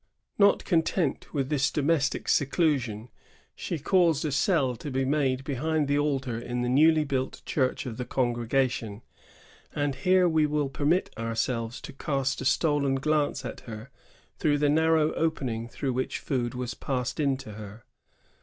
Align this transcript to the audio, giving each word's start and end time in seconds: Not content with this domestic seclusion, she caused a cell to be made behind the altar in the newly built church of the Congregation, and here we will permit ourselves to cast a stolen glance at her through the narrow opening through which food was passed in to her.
Not 0.39 0.65
content 0.65 1.31
with 1.31 1.49
this 1.49 1.69
domestic 1.69 2.27
seclusion, 2.27 3.09
she 3.55 3.77
caused 3.77 4.25
a 4.25 4.31
cell 4.31 4.75
to 4.77 4.89
be 4.89 5.05
made 5.05 5.43
behind 5.43 5.87
the 5.87 5.99
altar 5.99 6.39
in 6.39 6.63
the 6.63 6.69
newly 6.69 7.03
built 7.03 7.43
church 7.45 7.85
of 7.85 7.97
the 7.97 8.05
Congregation, 8.05 9.03
and 9.75 9.93
here 9.93 10.27
we 10.27 10.47
will 10.47 10.69
permit 10.69 11.11
ourselves 11.19 11.79
to 11.81 11.93
cast 11.93 12.41
a 12.41 12.45
stolen 12.45 12.95
glance 12.95 13.45
at 13.45 13.59
her 13.69 13.91
through 14.39 14.57
the 14.57 14.69
narrow 14.69 15.13
opening 15.13 15.69
through 15.69 15.93
which 15.93 16.17
food 16.17 16.55
was 16.55 16.73
passed 16.73 17.19
in 17.19 17.37
to 17.37 17.51
her. 17.51 17.85